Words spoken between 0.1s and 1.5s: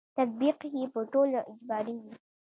تطبیق یې په ټولو